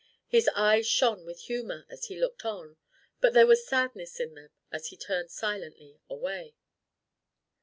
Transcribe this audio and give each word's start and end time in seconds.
His 0.25 0.49
eyes 0.55 0.87
shone 0.87 1.25
with 1.27 1.41
humor 1.41 1.85
as 1.87 2.05
he 2.05 2.19
looked 2.19 2.43
on; 2.43 2.77
but 3.19 3.33
there 3.33 3.45
was 3.45 3.67
sadness 3.67 4.19
in 4.19 4.33
them 4.33 4.49
as 4.71 4.87
he 4.87 4.97
turned 4.97 5.29
silently 5.29 5.99
away. 6.09 6.55